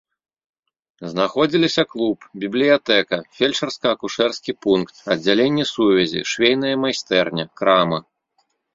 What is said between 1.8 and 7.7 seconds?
клуб, бібліятэка, фельчарска-акушэрскі пункт, аддзяленне сувязі, швейная майстэрня,